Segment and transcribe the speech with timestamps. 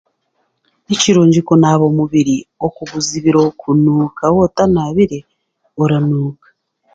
[0.85, 5.19] Ni kirungi kunaaba omubiri okuguzibira kunuuka waaba otanaabire,
[5.81, 6.47] oranuuka.